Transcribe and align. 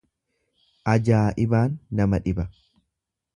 Ajaa'ibaan 0.93 1.75
nama 2.01 2.21
dhiba. 2.25 2.47